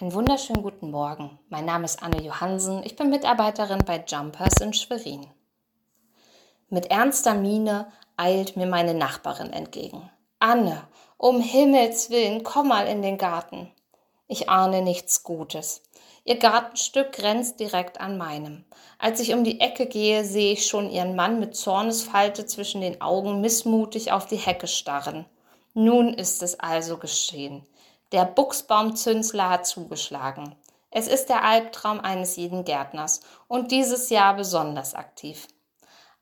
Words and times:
Einen 0.00 0.14
wunderschönen 0.14 0.62
guten 0.62 0.92
Morgen. 0.92 1.40
Mein 1.48 1.64
Name 1.64 1.84
ist 1.84 2.04
Anne 2.04 2.22
Johansen. 2.22 2.84
Ich 2.84 2.94
bin 2.94 3.10
Mitarbeiterin 3.10 3.80
bei 3.84 4.04
Jumpers 4.06 4.60
in 4.60 4.72
Schwerin. 4.72 5.26
Mit 6.68 6.86
ernster 6.86 7.34
Miene 7.34 7.90
eilt 8.16 8.56
mir 8.56 8.66
meine 8.66 8.94
Nachbarin 8.94 9.52
entgegen. 9.52 10.08
Anne, 10.38 10.86
um 11.16 11.40
Himmels 11.40 12.10
willen, 12.10 12.44
komm 12.44 12.68
mal 12.68 12.86
in 12.86 13.02
den 13.02 13.18
Garten. 13.18 13.72
Ich 14.28 14.48
ahne 14.48 14.82
nichts 14.82 15.24
Gutes. 15.24 15.82
Ihr 16.22 16.36
Gartenstück 16.36 17.10
grenzt 17.10 17.58
direkt 17.58 18.00
an 18.00 18.18
meinem. 18.18 18.66
Als 19.00 19.18
ich 19.18 19.34
um 19.34 19.42
die 19.42 19.60
Ecke 19.60 19.86
gehe, 19.86 20.24
sehe 20.24 20.52
ich 20.52 20.68
schon 20.68 20.90
ihren 20.90 21.16
Mann 21.16 21.40
mit 21.40 21.56
Zornesfalte 21.56 22.46
zwischen 22.46 22.82
den 22.82 23.00
Augen 23.00 23.40
missmutig 23.40 24.12
auf 24.12 24.26
die 24.26 24.36
Hecke 24.36 24.68
starren. 24.68 25.26
Nun 25.74 26.14
ist 26.14 26.44
es 26.44 26.60
also 26.60 26.98
geschehen. 26.98 27.66
Der 28.10 28.24
Buchsbaumzünsler 28.24 29.50
hat 29.50 29.66
zugeschlagen. 29.66 30.54
Es 30.90 31.08
ist 31.08 31.26
der 31.28 31.44
Albtraum 31.44 32.00
eines 32.00 32.36
jeden 32.36 32.64
Gärtners 32.64 33.20
und 33.48 33.70
dieses 33.70 34.08
Jahr 34.08 34.34
besonders 34.34 34.94
aktiv. 34.94 35.46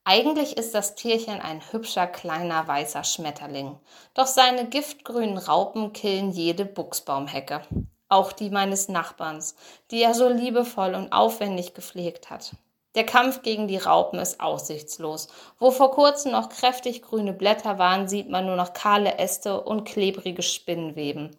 Eigentlich 0.03 0.57
ist 0.57 0.75
das 0.75 0.97
Tierchen 0.97 1.41
ein 1.41 1.61
hübscher 1.71 2.09
kleiner 2.09 2.67
weißer 2.67 3.05
Schmetterling, 3.05 3.79
doch 4.15 4.27
seine 4.27 4.67
giftgrünen 4.67 5.39
Raupen 5.39 5.93
killen 5.93 6.33
jede 6.33 6.65
Buchsbaumhecke, 6.65 7.63
auch 8.09 8.33
die 8.33 8.51
meines 8.51 8.89
Nachbarns, 8.89 9.55
die 9.93 10.03
er 10.03 10.15
so 10.15 10.29
liebevoll 10.29 10.97
und 10.97 11.13
aufwendig 11.13 11.75
gepflegt 11.75 12.31
hat. 12.31 12.57
Der 12.97 13.07
Kampf 13.07 13.43
gegen 13.43 13.69
die 13.69 13.79
Raupen 13.79 14.19
ist 14.19 14.41
aussichtslos. 14.41 15.29
Wo 15.61 15.71
vor 15.71 15.93
kurzem 15.93 16.33
noch 16.33 16.49
kräftig 16.49 17.03
grüne 17.03 17.33
Blätter 17.33 17.79
waren, 17.79 18.09
sieht 18.09 18.29
man 18.29 18.47
nur 18.47 18.57
noch 18.57 18.73
kahle 18.73 19.19
Äste 19.19 19.61
und 19.61 19.85
klebrige 19.85 20.43
Spinnweben. 20.43 21.37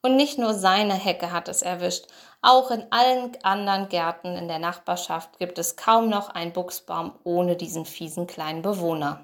Und 0.00 0.16
nicht 0.16 0.38
nur 0.38 0.54
seine 0.54 0.94
Hecke 0.94 1.32
hat 1.32 1.48
es 1.48 1.62
erwischt, 1.62 2.06
auch 2.40 2.70
in 2.70 2.86
allen 2.90 3.36
anderen 3.42 3.88
Gärten 3.88 4.36
in 4.36 4.46
der 4.46 4.60
Nachbarschaft 4.60 5.38
gibt 5.38 5.58
es 5.58 5.76
kaum 5.76 6.08
noch 6.08 6.28
einen 6.28 6.52
Buchsbaum 6.52 7.12
ohne 7.24 7.56
diesen 7.56 7.84
fiesen 7.84 8.28
kleinen 8.28 8.62
Bewohner. 8.62 9.22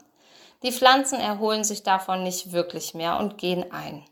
Die 0.64 0.72
Pflanzen 0.72 1.20
erholen 1.20 1.62
sich 1.62 1.84
davon 1.84 2.24
nicht 2.24 2.52
wirklich 2.52 2.94
mehr 2.94 3.18
und 3.18 3.38
gehen 3.38 3.70
ein. 3.70 4.04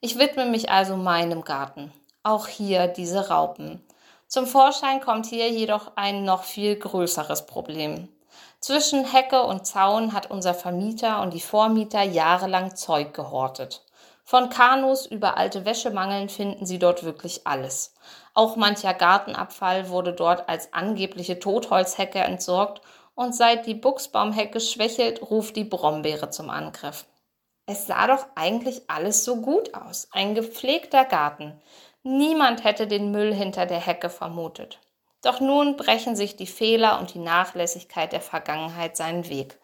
Ich 0.00 0.18
widme 0.18 0.46
mich 0.46 0.70
also 0.70 0.96
meinem 0.96 1.42
Garten. 1.42 1.92
Auch 2.22 2.46
hier 2.46 2.86
diese 2.86 3.28
Raupen. 3.28 3.84
Zum 4.28 4.46
Vorschein 4.46 5.00
kommt 5.00 5.26
hier 5.26 5.50
jedoch 5.50 5.92
ein 5.96 6.24
noch 6.24 6.44
viel 6.44 6.76
größeres 6.76 7.46
Problem. 7.46 8.08
Zwischen 8.60 9.04
Hecke 9.04 9.42
und 9.42 9.66
Zaun 9.66 10.12
hat 10.12 10.30
unser 10.30 10.54
Vermieter 10.54 11.20
und 11.22 11.34
die 11.34 11.40
Vormieter 11.40 12.02
jahrelang 12.02 12.76
Zeug 12.76 13.12
gehortet. 13.12 13.82
Von 14.30 14.48
Kanus 14.48 15.06
über 15.06 15.36
alte 15.38 15.64
Wäschemangeln 15.64 16.28
finden 16.28 16.64
Sie 16.64 16.78
dort 16.78 17.02
wirklich 17.02 17.48
alles. 17.48 17.94
Auch 18.32 18.54
mancher 18.54 18.94
Gartenabfall 18.94 19.88
wurde 19.88 20.12
dort 20.12 20.48
als 20.48 20.72
angebliche 20.72 21.40
Totholzhecke 21.40 22.20
entsorgt 22.20 22.80
und 23.16 23.34
seit 23.34 23.66
die 23.66 23.74
Buchsbaumhecke 23.74 24.60
schwächelt, 24.60 25.20
ruft 25.20 25.56
die 25.56 25.64
Brombeere 25.64 26.30
zum 26.30 26.48
Angriff. 26.48 27.06
Es 27.66 27.88
sah 27.88 28.06
doch 28.06 28.24
eigentlich 28.36 28.82
alles 28.86 29.24
so 29.24 29.40
gut 29.40 29.74
aus. 29.74 30.06
Ein 30.12 30.36
gepflegter 30.36 31.04
Garten. 31.04 31.60
Niemand 32.04 32.62
hätte 32.62 32.86
den 32.86 33.10
Müll 33.10 33.34
hinter 33.34 33.66
der 33.66 33.84
Hecke 33.84 34.10
vermutet. 34.10 34.78
Doch 35.24 35.40
nun 35.40 35.76
brechen 35.76 36.14
sich 36.14 36.36
die 36.36 36.46
Fehler 36.46 37.00
und 37.00 37.14
die 37.14 37.18
Nachlässigkeit 37.18 38.12
der 38.12 38.20
Vergangenheit 38.20 38.96
seinen 38.96 39.28
Weg. 39.28 39.58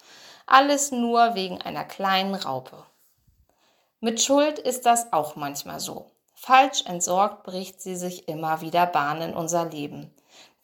Alles 0.44 0.90
nur 0.90 1.36
wegen 1.36 1.62
einer 1.62 1.84
kleinen 1.84 2.34
Raupe. 2.34 2.84
Mit 4.00 4.20
Schuld 4.20 4.58
ist 4.58 4.84
das 4.84 5.10
auch 5.14 5.36
manchmal 5.36 5.80
so. 5.80 6.10
Falsch 6.34 6.84
entsorgt 6.84 7.44
bricht 7.44 7.80
sie 7.80 7.96
sich 7.96 8.28
immer 8.28 8.60
wieder 8.60 8.84
Bahn 8.84 9.22
in 9.22 9.34
unser 9.34 9.64
Leben. 9.64 10.14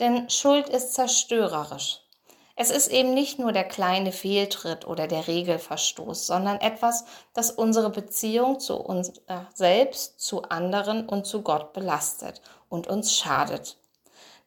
Denn 0.00 0.28
Schuld 0.28 0.69
ist 0.69 0.92
zerstörerisch. 0.92 2.00
Es 2.56 2.70
ist 2.70 2.88
eben 2.88 3.14
nicht 3.14 3.38
nur 3.38 3.53
der 3.53 3.64
kleine 3.64 4.12
Fehltritt 4.12 4.87
oder 4.87 5.06
der 5.06 5.28
Regelverstoß, 5.28 6.26
sondern 6.26 6.60
etwas, 6.60 7.06
das 7.32 7.50
unsere 7.50 7.88
Beziehung 7.88 8.60
zu 8.60 8.76
uns 8.76 9.09
äh, 9.28 9.38
selbst, 9.54 10.21
zu 10.21 10.42
anderen 10.42 11.09
und 11.09 11.26
zu 11.26 11.41
Gott 11.41 11.72
belastet 11.72 12.42
und 12.69 12.87
uns 12.87 13.16
schadet. 13.16 13.78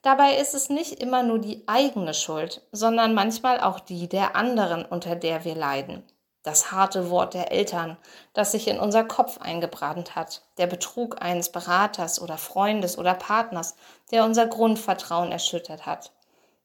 Dabei 0.04 0.36
ist 0.36 0.54
es 0.54 0.70
nicht 0.70 1.02
immer 1.02 1.24
nur 1.24 1.40
die 1.40 1.64
eigene 1.68 2.14
Schuld, 2.14 2.62
sondern 2.72 3.16
manchmal 3.16 3.60
auch 3.60 3.80
die 3.80 4.08
der 4.08 4.36
anderen, 4.36 4.86
unter 4.86 5.16
der 5.16 5.44
wir 5.44 5.56
leiden 5.56 6.04
das 6.46 6.72
harte 6.72 7.10
Wort 7.10 7.34
der 7.34 7.52
Eltern, 7.52 7.98
das 8.34 8.52
sich 8.52 8.68
in 8.68 8.80
unser 8.80 9.04
Kopf 9.04 9.40
eingebrannt 9.40 10.16
hat, 10.16 10.44
der 10.58 10.68
Betrug 10.68 11.22
eines 11.22 11.52
Beraters 11.52 12.22
oder 12.22 12.38
Freundes 12.38 12.98
oder 12.98 13.16
Partners, 13.16 13.76
der 14.12 14.24
unser 14.24 14.46
Grundvertrauen 14.46 15.32
erschüttert 15.32 15.88
hat, 15.88 16.12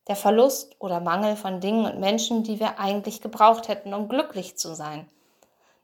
der 0.07 0.17
Verlust 0.17 0.77
oder 0.79 1.01
Mangel 1.01 1.35
von 1.35 1.61
Dingen 1.61 1.87
und 1.87 1.99
Menschen, 1.99 2.45
die 2.45 2.61
wir 2.61 2.79
eigentlich 2.79 3.23
gebraucht 3.23 3.69
hätten, 3.69 3.95
um 3.95 4.09
glücklich 4.09 4.59
zu 4.59 4.75
sein. 4.75 5.09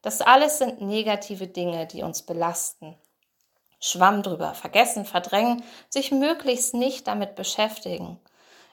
Das 0.02 0.20
alles 0.20 0.58
sind 0.58 0.82
negative 0.82 1.46
Dinge, 1.46 1.86
die 1.86 2.02
uns 2.02 2.22
belasten. 2.22 2.96
Schwamm 3.80 4.22
drüber, 4.22 4.52
vergessen, 4.52 5.04
verdrängen, 5.04 5.62
sich 5.88 6.12
möglichst 6.12 6.74
nicht 6.74 7.06
damit 7.06 7.34
beschäftigen, 7.34 8.20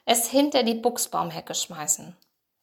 es 0.04 0.28
hinter 0.28 0.64
die 0.64 0.74
Buchsbaumhecke 0.74 1.54
schmeißen. 1.54 2.14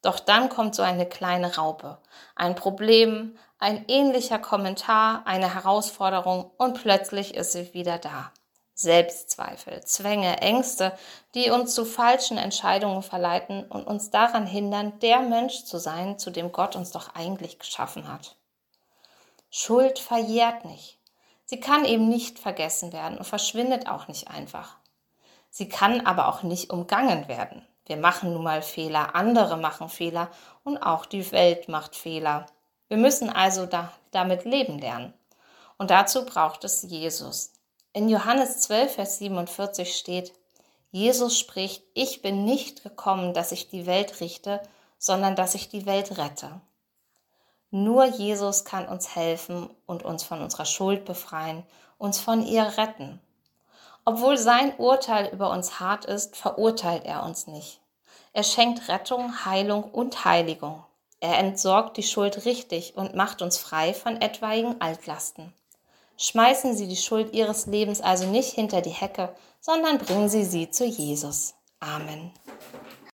Doch 0.02 0.18
dann 0.18 0.48
kommt 0.48 0.74
so 0.74 0.82
eine 0.82 1.06
kleine 1.06 1.56
Raupe, 1.56 1.98
ein 2.34 2.56
Problem, 2.56 3.38
ein 3.58 3.84
ähnlicher 3.86 4.40
Kommentar, 4.40 5.22
eine 5.26 5.54
Herausforderung 5.54 6.50
und 6.58 6.82
plötzlich 6.82 7.34
ist 7.34 7.52
sie 7.52 7.72
wieder 7.72 7.98
da. 7.98 8.32
Selbstzweifel, 8.74 9.84
Zwänge, 9.84 10.38
Ängste, 10.38 10.92
die 11.34 11.50
uns 11.50 11.74
zu 11.74 11.84
falschen 11.84 12.36
Entscheidungen 12.36 13.02
verleiten 13.02 13.64
und 13.64 13.86
uns 13.86 14.10
daran 14.10 14.46
hindern, 14.46 14.98
der 14.98 15.20
Mensch 15.20 15.64
zu 15.64 15.78
sein, 15.78 16.18
zu 16.18 16.30
dem 16.30 16.50
Gott 16.50 16.74
uns 16.74 16.90
doch 16.90 17.14
eigentlich 17.14 17.60
geschaffen 17.60 18.08
hat. 18.12 18.34
Schuld 19.50 20.00
verjährt 20.00 20.64
nicht. 20.64 20.98
Sie 21.44 21.60
kann 21.60 21.84
eben 21.84 22.08
nicht 22.08 22.38
vergessen 22.38 22.92
werden 22.92 23.18
und 23.18 23.24
verschwindet 23.24 23.86
auch 23.86 24.08
nicht 24.08 24.28
einfach. 24.28 24.78
Sie 25.50 25.68
kann 25.68 26.06
aber 26.06 26.28
auch 26.28 26.42
nicht 26.42 26.70
umgangen 26.70 27.28
werden. 27.28 27.64
Wir 27.86 27.96
machen 27.96 28.32
nun 28.32 28.44
mal 28.44 28.62
Fehler, 28.62 29.14
andere 29.14 29.56
machen 29.56 29.88
Fehler 29.88 30.30
und 30.64 30.78
auch 30.78 31.06
die 31.06 31.30
Welt 31.32 31.68
macht 31.68 31.96
Fehler. 31.96 32.46
Wir 32.88 32.96
müssen 32.96 33.30
also 33.30 33.66
da, 33.66 33.92
damit 34.10 34.44
leben 34.44 34.78
lernen. 34.78 35.12
Und 35.78 35.90
dazu 35.90 36.24
braucht 36.24 36.64
es 36.64 36.82
Jesus. 36.82 37.52
In 37.92 38.08
Johannes 38.08 38.60
12, 38.60 38.94
Vers 38.94 39.18
47 39.18 39.96
steht, 39.96 40.32
Jesus 40.90 41.38
spricht, 41.38 41.82
ich 41.94 42.22
bin 42.22 42.44
nicht 42.44 42.82
gekommen, 42.82 43.34
dass 43.34 43.50
ich 43.50 43.68
die 43.68 43.86
Welt 43.86 44.20
richte, 44.20 44.60
sondern 44.98 45.34
dass 45.34 45.54
ich 45.54 45.68
die 45.68 45.86
Welt 45.86 46.18
rette. 46.18 46.60
Nur 47.70 48.04
Jesus 48.04 48.64
kann 48.66 48.86
uns 48.86 49.16
helfen 49.16 49.70
und 49.86 50.04
uns 50.04 50.22
von 50.22 50.42
unserer 50.42 50.66
Schuld 50.66 51.06
befreien, 51.06 51.64
uns 51.96 52.18
von 52.18 52.46
ihr 52.46 52.76
retten. 52.76 53.18
Obwohl 54.04 54.36
sein 54.36 54.74
Urteil 54.78 55.28
über 55.32 55.50
uns 55.50 55.78
hart 55.78 56.04
ist, 56.04 56.36
verurteilt 56.36 57.04
er 57.04 57.22
uns 57.22 57.46
nicht. 57.46 57.80
Er 58.32 58.42
schenkt 58.42 58.88
Rettung, 58.88 59.44
Heilung 59.44 59.84
und 59.84 60.24
Heiligung. 60.24 60.84
Er 61.20 61.38
entsorgt 61.38 61.96
die 61.96 62.02
Schuld 62.02 62.44
richtig 62.46 62.96
und 62.96 63.14
macht 63.14 63.42
uns 63.42 63.58
frei 63.58 63.94
von 63.94 64.20
etwaigen 64.20 64.80
Altlasten. 64.80 65.52
Schmeißen 66.16 66.76
Sie 66.76 66.88
die 66.88 66.96
Schuld 66.96 67.32
Ihres 67.32 67.66
Lebens 67.66 68.00
also 68.00 68.26
nicht 68.26 68.52
hinter 68.52 68.80
die 68.80 68.90
Hecke, 68.90 69.34
sondern 69.60 69.98
bringen 69.98 70.28
Sie 70.28 70.44
sie 70.44 70.70
zu 70.70 70.84
Jesus. 70.84 71.54
Amen. 71.78 72.32